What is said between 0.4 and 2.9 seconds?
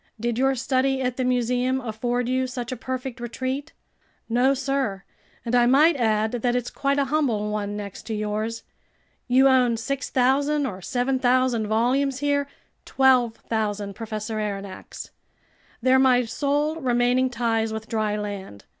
study at the museum afford you such a